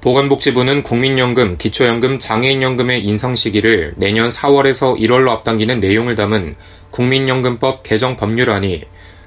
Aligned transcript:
보건복지부는 0.00 0.82
국민연금, 0.82 1.58
기초연금, 1.58 2.18
장애인연금의 2.18 3.04
인상 3.04 3.34
시기를 3.34 3.92
내년 3.98 4.28
4월에서 4.28 4.98
1월로 4.98 5.28
앞당기는 5.28 5.78
내용을 5.78 6.14
담은 6.14 6.56
국민연금법 6.90 7.82
개정 7.82 8.16
법률안이 8.16 8.84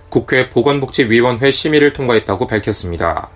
국회 0.09 0.50
보건복지위원회 0.50 1.52
심의를 1.52 1.94
통과했다고 1.94 2.48
밝혔습니다. 2.48 3.30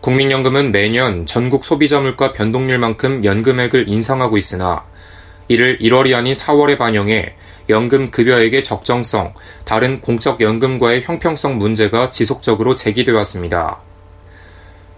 국민연금은 0.00 0.72
매년 0.72 1.26
전국 1.26 1.66
소비자 1.66 2.00
물가 2.00 2.32
변동률만큼 2.32 3.24
연금액을 3.24 3.88
인상하고 3.88 4.38
있으나 4.38 4.84
이를 5.48 5.78
1월이 5.80 6.14
아닌 6.14 6.32
4월에 6.32 6.78
반영해 6.78 7.34
연금 7.68 8.10
급여액의 8.10 8.64
적정성, 8.64 9.34
다른 9.66 10.00
공적 10.00 10.40
연금과의 10.40 11.02
형평성 11.02 11.58
문제가 11.58 12.10
지속적으로 12.10 12.74
제기되어 12.74 13.14
왔습니다. 13.16 13.91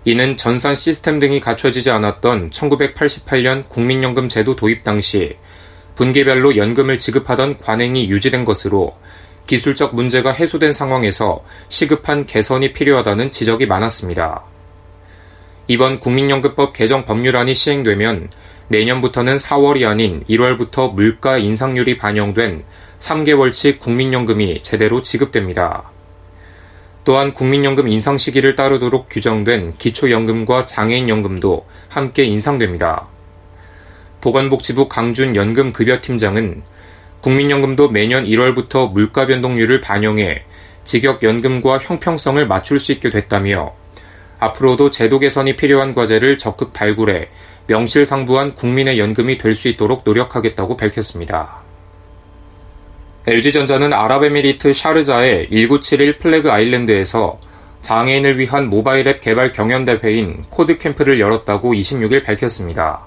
이는 0.06 0.36
전산 0.36 0.74
시스템 0.74 1.18
등이 1.18 1.40
갖춰지지 1.40 1.90
않았던 1.90 2.50
1988년 2.50 3.68
국민연금 3.70 4.28
제도 4.28 4.54
도입 4.54 4.84
당시 4.84 5.36
분기별로 5.94 6.56
연금을 6.56 6.98
지급하던 6.98 7.58
관행이 7.58 8.10
유지된 8.10 8.44
것으로 8.44 8.96
기술적 9.46 9.94
문제가 9.94 10.30
해소된 10.30 10.72
상황에서 10.72 11.42
시급한 11.70 12.26
개선이 12.26 12.74
필요하다는 12.74 13.30
지적이 13.30 13.66
많았습니다. 13.66 14.44
이번 15.68 16.00
국민연금법 16.00 16.74
개정 16.74 17.06
법률안이 17.06 17.54
시행되면 17.54 18.28
내년부터는 18.68 19.36
4월이 19.36 19.88
아닌 19.88 20.22
1월부터 20.28 20.92
물가 20.92 21.38
인상률이 21.38 21.96
반영된 21.96 22.64
3개월치 22.98 23.78
국민연금이 23.78 24.62
제대로 24.62 25.00
지급됩니다. 25.00 25.93
또한 27.04 27.34
국민연금 27.34 27.86
인상 27.88 28.16
시기를 28.16 28.54
따르도록 28.54 29.08
규정된 29.10 29.74
기초연금과 29.76 30.64
장애인연금도 30.64 31.66
함께 31.88 32.24
인상됩니다. 32.24 33.08
보건복지부 34.22 34.88
강준 34.88 35.36
연금급여팀장은 35.36 36.62
국민연금도 37.20 37.90
매년 37.90 38.24
1월부터 38.24 38.90
물가 38.92 39.26
변동률을 39.26 39.82
반영해 39.82 40.44
직역연금과 40.84 41.78
형평성을 41.78 42.46
맞출 42.46 42.80
수 42.80 42.92
있게 42.92 43.10
됐다며 43.10 43.74
앞으로도 44.38 44.90
제도 44.90 45.18
개선이 45.18 45.56
필요한 45.56 45.94
과제를 45.94 46.38
적극 46.38 46.72
발굴해 46.72 47.28
명실상부한 47.66 48.54
국민의 48.54 48.98
연금이 48.98 49.38
될 49.38 49.54
수 49.54 49.68
있도록 49.68 50.02
노력하겠다고 50.04 50.76
밝혔습니다. 50.76 51.63
LG전자는 53.26 53.94
아랍에미리트 53.94 54.74
샤르자의 54.74 55.48
1971 55.50 56.18
플래그 56.18 56.52
아일랜드에서 56.52 57.38
장애인을 57.80 58.38
위한 58.38 58.68
모바일 58.68 59.08
앱 59.08 59.22
개발 59.22 59.50
경연대회인 59.50 60.44
코드캠프를 60.50 61.18
열었다고 61.20 61.72
26일 61.72 62.22
밝혔습니다. 62.22 63.00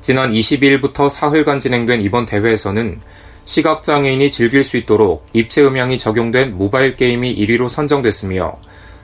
지난 0.00 0.32
22일부터 0.32 1.08
사흘간 1.08 1.60
진행된 1.60 2.02
이번 2.02 2.26
대회에서는 2.26 3.00
시각장애인이 3.44 4.28
즐길 4.32 4.64
수 4.64 4.76
있도록 4.76 5.24
입체 5.32 5.64
음향이 5.64 5.98
적용된 5.98 6.58
모바일 6.58 6.96
게임이 6.96 7.36
1위로 7.36 7.68
선정됐으며 7.68 8.58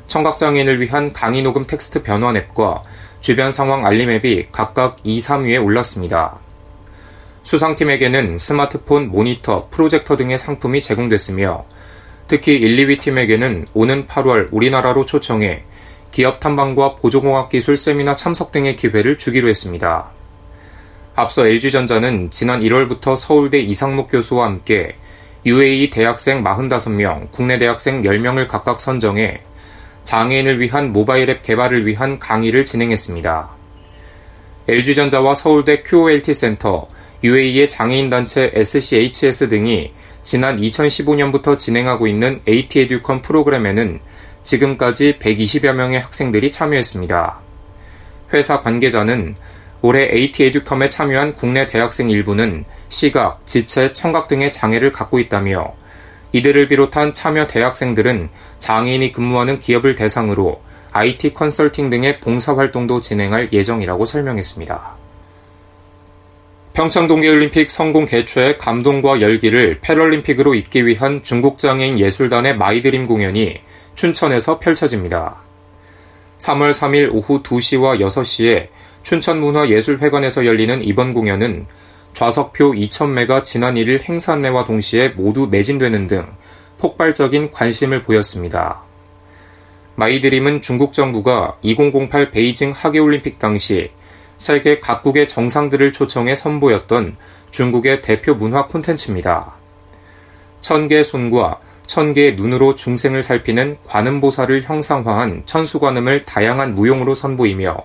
청각장애인을 0.09 0.81
위한 0.81 1.13
강의 1.13 1.43
녹음 1.43 1.65
텍스트 1.65 2.03
변환 2.03 2.37
앱과 2.37 2.83
주변 3.21 3.53
상황 3.53 3.87
알림 3.87 4.11
앱이 4.11 4.49
각각 4.51 4.97
2, 5.05 5.21
3위에 5.21 5.65
올랐습니다. 5.65 6.48
수상팀에게는 7.49 8.37
스마트폰, 8.39 9.09
모니터, 9.09 9.69
프로젝터 9.71 10.17
등의 10.17 10.39
상품이 10.39 10.83
제공됐으며 10.83 11.65
특히 12.27 12.57
1, 12.57 12.77
2위 12.77 13.01
팀에게는 13.01 13.69
오는 13.73 14.07
8월 14.07 14.49
우리나라로 14.51 15.07
초청해 15.07 15.63
기업 16.11 16.41
탐방과 16.41 16.97
보조공학 16.97 17.49
기술 17.49 17.79
세미나 17.79 18.15
참석 18.17 18.53
등의 18.53 18.77
기회를 18.77 19.17
주기로 19.17 19.49
했습니다. 19.49 20.11
앞서 21.15 21.47
LG전자는 21.47 22.31
지난 22.31 22.61
1월부터 22.61 23.17
서울대 23.17 23.59
이상목 23.61 24.09
교수와 24.11 24.45
함께 24.45 24.97
UAE 25.47 25.89
대학생 25.89 26.45
45명, 26.45 27.31
국내 27.33 27.57
대학생 27.57 28.03
10명을 28.03 28.47
각각 28.47 28.79
선정해 28.79 29.41
장애인을 30.03 30.61
위한 30.61 30.93
모바일 30.93 31.31
앱 31.31 31.41
개발을 31.41 31.87
위한 31.87 32.19
강의를 32.19 32.67
진행했습니다. 32.67 33.49
LG전자와 34.69 35.35
서울대 35.35 35.83
QOLT 35.83 36.35
센터, 36.35 36.89
UAE의 37.25 37.69
장애인 37.69 38.11
단체 38.11 38.51
SCHS 38.55 39.49
등이 39.49 39.93
지난 40.23 40.59
2015년부터 40.59 41.59
진행하고 41.59 42.07
있는 42.07 42.41
AT에듀컨 42.47 43.23
프로그램에는 43.23 44.01
지금까지 44.43 45.19
120여 45.19 45.73
명의 45.73 46.01
학생들이 46.01 46.53
참여했습니다. 46.53 47.39
회사 48.33 48.61
관계자는 48.61 49.37
올해 49.81 50.09
AT에듀컴에 50.13 50.89
참여한 50.89 51.35
국내 51.35 51.67
대학생 51.67 52.11
일부는 52.11 52.65
시각, 52.89 53.47
지체, 53.47 53.93
청각 53.93 54.29
등의 54.29 54.53
장애를 54.53 54.93
갖고 54.93 55.19
있다며 55.19 55.75
이들을 56.33 56.69
비롯한 56.69 57.13
참여 57.13 57.47
대학생들은 57.47 58.29
장애인이 58.59 59.13
근무하는 59.13 59.59
기업을 59.59 59.95
대상으로 59.95 60.61
IT 60.93 61.35
컨설팅 61.35 61.91
등의 61.91 62.21
봉사활동도 62.21 63.01
진행할 63.01 63.51
예정이라고 63.53 64.05
설명했습니다. 64.05 65.08
평창 66.79 67.09
동계올림픽 67.09 67.73
성공 67.73 68.05
개최의 68.05 68.57
감동과 68.57 69.21
열기를 69.21 69.81
패럴림픽으로 69.81 70.55
잇기 70.55 70.87
위한 70.87 71.25
중국 71.25 71.59
장애인 71.59 71.99
예술단의 71.99 72.57
My 72.57 72.72
Dream 72.72 73.09
공연이 73.09 73.61
춘천에서 73.97 74.61
펼쳐집니다. 74.61 75.43
3월 76.39 76.71
3일 76.71 77.13
오후 77.13 77.43
2시와 77.43 77.99
6시에 77.99 78.69
춘천문화예술회관에서 79.03 80.47
열리는 80.47 80.81
이번 80.85 81.15
공연은 81.15 81.67
좌석표 82.13 82.75
2,000매가 82.75 83.43
지난 83.43 83.75
1일 83.75 84.05
행사 84.05 84.35
안내와 84.35 84.65
동시에 84.65 85.09
모두 85.09 85.49
매진되는 85.51 86.07
등 86.07 86.29
폭발적인 86.79 87.51
관심을 87.51 88.05
보였습니다. 88.05 88.85
마이드림은 89.97 90.61
중국 90.61 90.93
정부가 90.93 91.55
2008 91.61 92.31
베이징 92.31 92.71
하계올림픽 92.71 93.41
당시 93.41 93.91
세계 94.39 94.79
각국의 94.79 95.29
정상들을 95.29 95.93
초청해 95.93 96.37
선보였던 96.37 97.17
중국의 97.51 98.03
대표 98.03 98.35
문화 98.35 98.67
콘텐츠입니다. 98.67 99.57
천 100.61 100.89
개의 100.89 101.05
손과 101.05 101.59
천 101.87 102.13
개의 102.13 102.37
눈으로 102.37 102.75
중생을 102.75 103.23
살피는 103.23 103.79
관음보살을 103.87 104.63
형상화한 104.63 105.43
천수관음을 105.47 106.25
다양한 106.25 106.75
무용으로 106.75 107.15
선보이며 107.15 107.77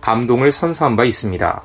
감동을 0.00 0.52
선사한 0.52 0.94
바 0.96 1.04
있습니다. 1.04 1.62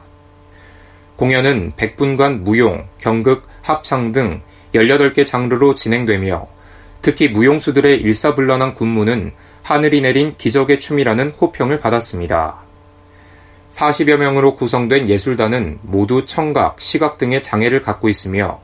공연은 1.18 1.74
100분간 1.78 2.40
무용, 2.40 2.88
경극, 2.98 3.48
합창 3.62 4.12
등 4.12 4.42
18개 4.74 5.26
장르로 5.26 5.76
진행되며 5.76 6.48
특히 7.02 7.28
무용수들의 7.28 8.02
일사불란한 8.02 8.74
군무는 8.74 9.34
하늘이 9.62 10.02
내린 10.02 10.36
기적의 10.38 10.80
춤이라는 10.80 11.32
호평을 11.32 11.80
받았습니다. 11.80 12.71
40여 13.72 14.18
명으로 14.18 14.56
구성된 14.56 15.10
예술단은 15.10 15.80
모두 15.82 16.26
청각, 16.26 16.80
시각 16.80 17.18
등의 17.18 17.42
장애를 17.42 17.82
갖고 17.82 18.10
있으며 18.10 18.60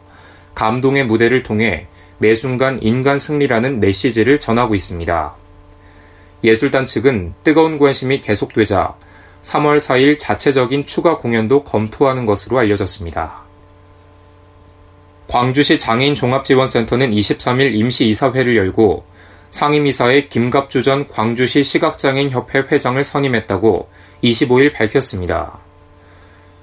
감동의 0.53 1.05
무대를 1.05 1.43
통해 1.43 1.87
매 2.19 2.35
순간 2.35 2.79
인간 2.81 3.19
승리라는 3.19 3.79
메시지를 3.79 4.39
전하고 4.39 4.75
있습니다. 4.75 5.35
예술단 6.43 6.85
측은 6.85 7.33
뜨거운 7.43 7.77
관심이 7.77 8.21
계속되자 8.21 8.95
3월 9.41 9.77
4일 9.77 10.19
자체적인 10.19 10.85
추가 10.85 11.17
공연도 11.17 11.63
검토하는 11.63 12.25
것으로 12.25 12.59
알려졌습니다. 12.59 13.43
광주시 15.27 15.77
장애인 15.79 16.15
종합지원센터는 16.15 17.11
23일 17.11 17.75
임시이사회를 17.75 18.55
열고 18.55 19.05
상임이사의 19.49 20.29
김갑주 20.29 20.83
전 20.83 21.07
광주시 21.07 21.63
시각장애인협회 21.63 22.65
회장을 22.71 23.03
선임했다고 23.03 23.87
25일 24.23 24.73
밝혔습니다. 24.73 25.59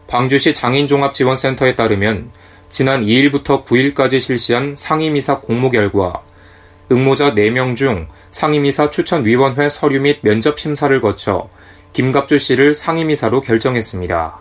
광주시 0.06 0.54
장애인종합지원센터에 0.54 1.76
따르면 1.76 2.30
지난 2.68 3.04
2일부터 3.04 3.64
9일까지 3.64 4.20
실시한 4.20 4.74
상임이사 4.76 5.40
공모 5.40 5.70
결과 5.70 6.22
응모자 6.90 7.34
4명 7.34 7.76
중 7.76 8.08
상임이사 8.30 8.90
추천위원회 8.90 9.68
서류 9.68 10.00
및 10.00 10.18
면접 10.22 10.58
심사를 10.58 11.00
거쳐 11.00 11.48
김갑주 11.92 12.38
씨를 12.38 12.74
상임이사로 12.74 13.40
결정했습니다. 13.40 14.40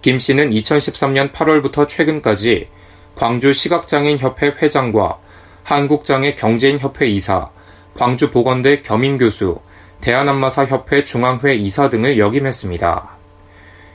김 0.00 0.18
씨는 0.18 0.50
2013년 0.50 1.32
8월부터 1.32 1.88
최근까지 1.88 2.68
광주 3.16 3.52
시각장애인협회 3.52 4.54
회장과 4.62 5.18
한국장애 5.66 6.36
경제인협회 6.36 7.08
이사, 7.08 7.50
광주보건대 7.94 8.82
겸임교수, 8.82 9.58
대한안마사협회 10.00 11.02
중앙회 11.02 11.56
이사 11.56 11.90
등을 11.90 12.20
역임했습니다. 12.20 13.16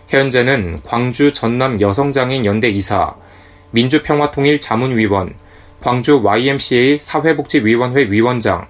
현재는 0.09 0.81
광주 0.83 1.31
전남 1.31 1.79
여성장애인 1.79 2.43
연대 2.43 2.67
이사, 2.67 3.15
민주평화통일 3.69 4.59
자문위원, 4.59 5.35
광주 5.79 6.21
YMCA 6.21 6.99
사회복지위원회 6.99 8.11
위원장, 8.11 8.67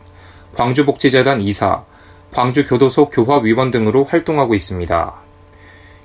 광주복지재단 0.54 1.42
이사, 1.42 1.84
광주교도소 2.32 3.10
교화위원 3.10 3.72
등으로 3.72 4.04
활동하고 4.04 4.54
있습니다. 4.54 5.14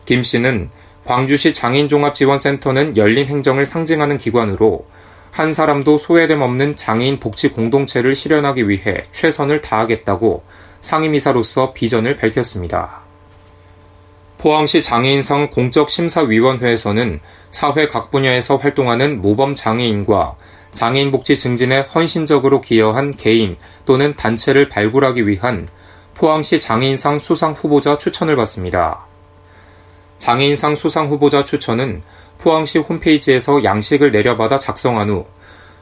김 0.07 0.23
씨는 0.23 0.71
광주시 1.05 1.53
장애인종합지원센터는 1.53 2.97
열린 2.97 3.27
행정을 3.27 3.67
상징하는 3.67 4.17
기관으로 4.17 4.87
한 5.37 5.53
사람도 5.53 5.99
소외됨 5.99 6.41
없는 6.41 6.77
장애인 6.77 7.21
복지 7.21 7.49
공동체를 7.51 8.17
실현하기 8.17 8.71
위해 8.71 9.05
최선을 9.13 9.61
다하겠다고 9.61 10.43
상임이사로서 10.81 11.75
비전을 11.75 12.17
밝혔습니다. 12.17 13.03
포항시 14.39 14.83
장애인상 14.83 15.51
공적심사위원회에서는 15.51 17.21
사회 17.51 17.87
각 17.87 18.11
분야에서 18.11 18.57
활동하는 18.57 19.21
모범 19.21 19.55
장애인과 19.55 20.37
장애인 20.73 21.11
복지 21.11 21.37
증진에 21.37 21.81
헌신적으로 21.81 22.63
기여한 22.63 23.15
개인 23.15 23.59
또는 23.85 24.15
단체를 24.15 24.71
발굴하기 24.71 25.29
위한 25.29 25.69
포항시 26.15 26.61
장애인상 26.61 27.19
수상 27.19 27.53
후보자 27.53 27.99
추천을 27.99 28.37
받습니다. 28.37 29.05
장애인상 30.17 30.77
수상 30.77 31.09
후보자 31.09 31.45
추천은 31.45 32.03
포항시 32.39 32.79
홈페이지에서 32.79 33.65
양식을 33.65 34.11
내려받아 34.11 34.59
작성한 34.59 35.09
후 35.09 35.27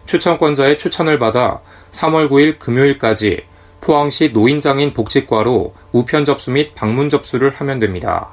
추천권자의 0.07 0.79
추천을 0.79 1.19
받아 1.19 1.61
3월 1.91 2.29
9일 2.29 2.59
금요일까지 2.59 3.45
포항시 3.81 4.31
노인장애인 4.31 4.95
복지과로 4.95 5.73
우편 5.93 6.25
접수 6.25 6.51
및 6.51 6.75
방문 6.75 7.11
접수를 7.11 7.51
하면 7.51 7.79
됩니다. 7.79 8.31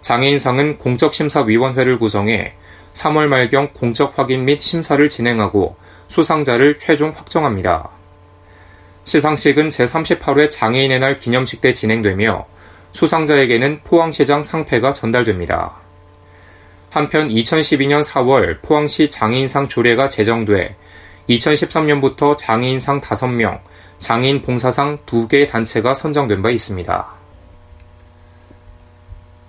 장애인상은 0.00 0.78
공적심사위원회를 0.78 1.98
구성해 1.98 2.54
3월 2.92 3.26
말경 3.26 3.70
공적 3.72 4.18
확인 4.18 4.44
및 4.44 4.60
심사를 4.60 5.08
진행하고 5.08 5.76
수상자를 6.08 6.78
최종 6.78 7.12
확정합니다. 7.16 7.90
시상식은 9.04 9.70
제38회 9.70 10.50
장애인의 10.50 11.00
날 11.00 11.18
기념식 11.18 11.60
때 11.60 11.74
진행되며 11.74 12.46
수상자에게는 12.92 13.80
포항시장 13.84 14.42
상패가 14.42 14.94
전달됩니다. 14.94 15.83
한편 16.94 17.28
2012년 17.28 18.04
4월 18.04 18.62
포항시 18.62 19.10
장애인상 19.10 19.66
조례가 19.66 20.08
제정돼 20.08 20.76
2013년부터 21.28 22.36
장애인상 22.36 23.00
5명, 23.00 23.58
장애인 23.98 24.42
봉사상 24.42 24.98
2개 25.04 25.50
단체가 25.50 25.92
선정된 25.92 26.40
바 26.40 26.50
있습니다. 26.50 27.06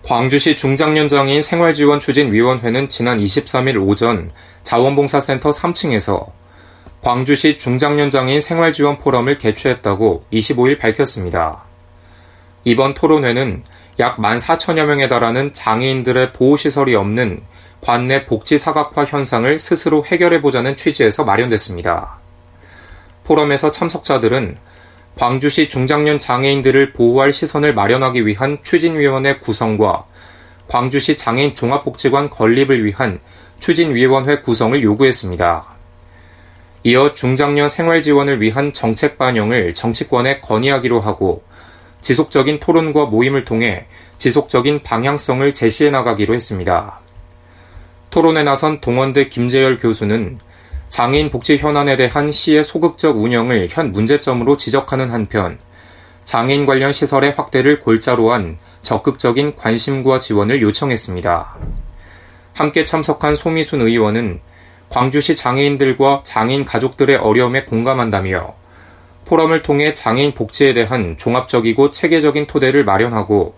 광주시 0.01 0.55
중장년장애인 0.55 1.43
생활지원 1.43 1.99
추진위원회는 1.99 2.89
지난 2.89 3.19
23일 3.19 3.87
오전 3.87 4.31
자원봉사센터 4.63 5.51
3층에서 5.51 6.31
광주시 7.03 7.59
중장년장애인 7.59 8.41
생활지원 8.41 8.97
포럼을 8.97 9.37
개최했다고 9.37 10.25
25일 10.33 10.79
밝혔습니다. 10.79 11.63
이번 12.63 12.95
토론회는 12.95 13.63
약 13.99 14.17
14,000여 14.17 14.85
명에 14.85 15.07
달하는 15.07 15.53
장애인들의 15.53 16.33
보호시설이 16.33 16.95
없는 16.95 17.41
관내 17.81 18.25
복지 18.25 18.57
사각화 18.57 19.05
현상을 19.05 19.59
스스로 19.59 20.03
해결해보자는 20.05 20.75
취지에서 20.75 21.23
마련됐습니다. 21.23 22.19
포럼에서 23.23 23.71
참석자들은 23.71 24.57
광주시 25.17 25.69
중장년 25.69 26.19
장애인들을 26.19 26.91
보호할 26.93 27.31
시선을 27.31 27.73
마련하기 27.73 28.25
위한 28.27 28.57
추진위원회 28.63 29.37
구성과 29.37 30.05
광주시 30.67 31.15
장애인 31.15 31.55
종합복지관 31.55 32.29
건립을 32.29 32.83
위한 32.83 33.19
추진위원회 33.59 34.41
구성을 34.41 34.81
요구했습니다. 34.81 35.65
이어 36.83 37.13
중장년 37.13 37.69
생활 37.69 38.01
지원을 38.01 38.41
위한 38.41 38.73
정책 38.73 39.17
반영을 39.17 39.73
정치권에 39.73 40.39
건의하기로 40.39 40.99
하고 40.99 41.43
지속적인 42.05 42.59
토론과 42.59 43.05
모임을 43.05 43.45
통해 43.45 43.87
지속적인 44.19 44.83
방향성을 44.83 45.51
제시해 45.55 45.89
나가기로 45.89 46.35
했습니다. 46.35 46.99
토론에 48.11 48.43
나선 48.43 48.79
동원대 48.79 49.27
김재열 49.27 49.79
교수는 49.79 50.37
장애인 50.89 51.31
복지 51.31 51.57
현안에 51.57 51.95
대한 51.95 52.31
시의 52.31 52.63
소극적 52.63 53.17
운영을 53.17 53.69
현 53.71 53.91
문제점으로 53.91 54.55
지적하는 54.55 55.09
한편 55.09 55.57
장애인 56.25 56.67
관련 56.67 56.93
시설의 56.93 57.31
확대를 57.31 57.79
골자로 57.79 58.31
한 58.31 58.59
적극적인 58.83 59.55
관심과 59.55 60.19
지원을 60.19 60.61
요청했습니다. 60.61 61.57
함께 62.53 62.85
참석한 62.85 63.33
소미순 63.33 63.81
의원은 63.81 64.41
광주시 64.89 65.35
장애인들과 65.35 66.21
장애인 66.23 66.65
가족들의 66.65 67.15
어려움에 67.15 67.65
공감한다며 67.65 68.53
포럼을 69.25 69.63
통해 69.63 69.93
장애인 69.93 70.33
복지에 70.33 70.73
대한 70.73 71.17
종합적이고 71.17 71.91
체계적인 71.91 72.47
토대를 72.47 72.85
마련하고 72.85 73.55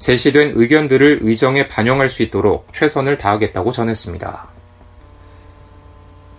제시된 0.00 0.52
의견들을 0.54 1.20
의정에 1.22 1.68
반영할 1.68 2.08
수 2.08 2.22
있도록 2.22 2.66
최선을 2.72 3.16
다하겠다고 3.16 3.72
전했습니다. 3.72 4.48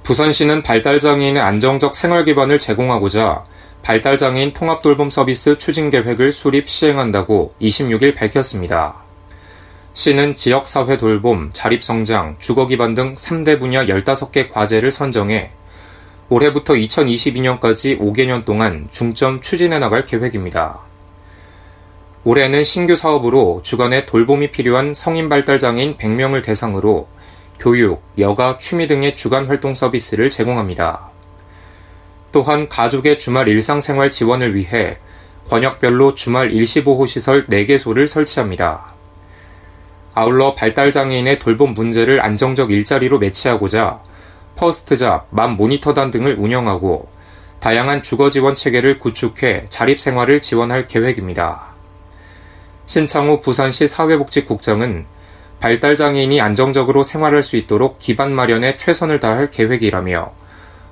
부산시는 0.04 0.62
발달장애인의 0.62 1.42
안정적 1.42 1.96
생활 1.96 2.26
기반을 2.26 2.60
제공하고자 2.60 3.44
발달장애인 3.82 4.54
통합돌봄 4.54 5.10
서비스 5.10 5.58
추진 5.58 5.90
계획을 5.90 6.32
수립 6.32 6.70
시행한다고 6.70 7.56
26일 7.62 8.16
밝혔습니다. 8.16 9.04
시는 9.94 10.36
지역사회 10.36 10.98
돌봄, 10.98 11.52
자립성장, 11.54 12.36
주거 12.38 12.68
기반 12.68 12.94
등 12.94 13.16
3대 13.16 13.60
분야 13.60 13.86
15개 13.86 14.52
과제를 14.52 14.92
선정해 14.92 15.52
올해부터 16.28 16.74
2022년까지 16.74 18.00
5개년 18.00 18.46
동안 18.46 18.88
중점 18.92 19.42
추진해 19.42 19.78
나갈 19.78 20.06
계획입니다. 20.06 20.80
올해는 22.24 22.64
신규 22.64 22.96
사업으로 22.96 23.62
주간에 23.64 24.08
돌봄이 24.08 24.50
필요한 24.50 24.96
성인 24.96 25.30
발달 25.30 25.60
장애인 25.60 25.98
100명을 25.98 26.44
대상으로 26.44 27.08
교육, 27.60 28.02
여가, 28.18 28.58
취미 28.58 28.88
등의 28.88 29.16
주간 29.16 29.46
활동 29.46 29.76
서비스를 29.76 30.32
제공합니다. 30.32 31.12
또한 32.32 32.68
가족의 32.68 33.20
주말 33.20 33.48
일상생활 33.48 34.10
지원을 34.10 34.56
위해 34.56 34.98
권역별로 35.48 36.16
주말 36.16 36.52
일시보호 36.52 37.06
시설 37.06 37.46
4개소를 37.46 38.08
설치합니다. 38.08 38.96
아울러 40.16 40.56
발달 40.56 40.92
장애인의 40.92 41.38
돌봄 41.38 41.76
문제를 41.76 42.22
안정적 42.22 42.72
일자리로 42.72 43.20
매치하고자 43.20 44.02
First 44.56 44.98
Job, 44.98 45.28
Mom 45.30 45.52
모니터단 45.58 46.12
등을 46.12 46.38
운영하고 46.40 47.08
다양한 47.60 48.02
주거 48.02 48.30
지원 48.30 48.56
체계를 48.56 49.00
구축해 49.00 49.66
자립 49.70 50.00
생활을 50.00 50.42
지원할 50.42 50.88
계획입니다. 50.88 51.74
신창호 52.86 53.40
부산시 53.40 53.88
사회복지국장은 53.88 55.06
발달 55.60 55.96
장애인이 55.96 56.40
안정적으로 56.42 57.04
생활할 57.04 57.42
수 57.42 57.56
있도록 57.56 57.98
기반 57.98 58.32
마련에 58.34 58.76
최선을 58.76 59.20
다할 59.20 59.50
계획이라며 59.50 60.32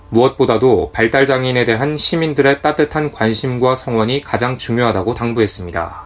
무엇보다도 0.09 0.91
발달 0.93 1.25
장애인에 1.25 1.65
대한 1.65 1.97
시민들의 1.97 2.61
따뜻한 2.61 3.11
관심과 3.11 3.75
성원이 3.75 4.21
가장 4.21 4.57
중요하다고 4.57 5.13
당부했습니다. 5.13 6.03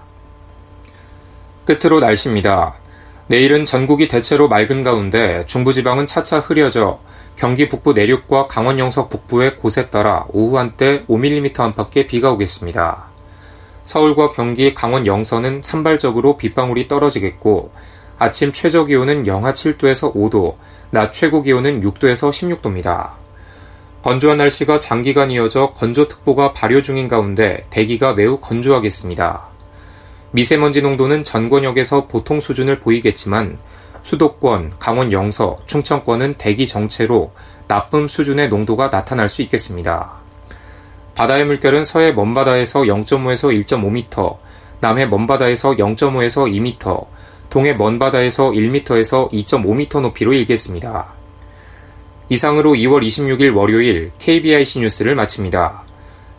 끝으로 1.65 1.99
날씨입니다. 1.99 2.75
내일은 3.27 3.65
전국이 3.65 4.07
대체로 4.07 4.47
맑은 4.47 4.83
가운데 4.83 5.45
중부지방은 5.47 6.07
차차 6.07 6.39
흐려져 6.39 6.99
경기 7.37 7.69
북부 7.69 7.93
내륙과 7.93 8.47
강원 8.47 8.79
영서 8.79 9.07
북부의 9.09 9.57
곳에 9.57 9.91
따라 9.91 10.25
오후 10.29 10.57
한때 10.57 11.05
5mm 11.05 11.59
안팎의 11.59 12.07
비가 12.07 12.31
오겠습니다. 12.31 13.09
서울과 13.85 14.29
경기, 14.29 14.73
강원 14.73 15.05
영서는 15.05 15.61
산발적으로 15.63 16.35
빗방울이 16.37 16.87
떨어지겠고 16.87 17.71
아침 18.17 18.51
최저 18.51 18.85
기온은 18.85 19.27
영하 19.27 19.53
7도에서 19.53 20.15
5도, 20.15 20.55
낮 20.89 21.13
최고 21.13 21.43
기온은 21.43 21.81
6도에서 21.81 22.31
16도입니다. 22.31 23.11
건조한 24.01 24.37
날씨가 24.37 24.79
장기간 24.79 25.29
이어져 25.29 25.73
건조특보가 25.73 26.53
발효 26.53 26.81
중인 26.81 27.07
가운데 27.07 27.65
대기가 27.69 28.13
매우 28.13 28.39
건조하겠습니다. 28.39 29.45
미세먼지 30.31 30.81
농도는 30.81 31.23
전 31.23 31.49
권역에서 31.49 32.07
보통 32.07 32.39
수준을 32.39 32.79
보이겠지만 32.79 33.59
수도권, 34.03 34.73
강원 34.79 35.11
영서, 35.11 35.55
충청권은 35.65 36.35
대기 36.35 36.67
정체로 36.67 37.31
나쁨 37.67 38.07
수준의 38.07 38.49
농도가 38.49 38.89
나타날 38.89 39.29
수 39.29 39.41
있겠습니다. 39.43 40.11
바다의 41.15 41.45
물결은 41.45 41.83
서해 41.83 42.11
먼바다에서 42.11 42.81
0.5에서 42.81 43.65
1.5m, 43.65 44.37
남해 44.79 45.07
먼바다에서 45.07 45.71
0.5에서 45.71 46.51
2m, 46.51 47.05
동해 47.49 47.73
먼 47.73 47.97
바다에서 47.97 48.51
1m에서 48.51 49.31
2.5m 49.31 50.01
높이로 50.01 50.33
일겠습니다. 50.33 51.07
이상으로 52.29 52.73
2월 52.73 53.05
26일 53.05 53.55
월요일 53.55 54.11
KBIC 54.19 54.81
뉴스를 54.81 55.15
마칩니다. 55.15 55.83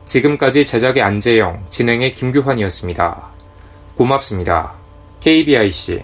지금까지 0.05 0.65
제작의 0.65 1.03
안재영, 1.03 1.67
진행의 1.71 2.13
김규환이었습니다. 2.13 3.29
고맙습니다. 3.97 4.75
KBIC 5.21 6.03